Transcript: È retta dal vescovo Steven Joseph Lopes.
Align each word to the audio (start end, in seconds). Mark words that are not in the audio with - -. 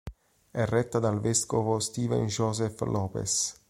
È 0.49 0.65
retta 0.65 0.97
dal 0.97 1.19
vescovo 1.19 1.79
Steven 1.79 2.25
Joseph 2.25 2.81
Lopes. 2.81 3.55